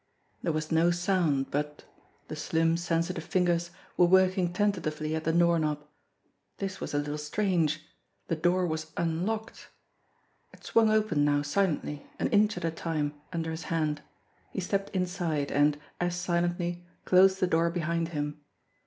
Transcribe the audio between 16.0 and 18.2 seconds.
silently, closed the door behind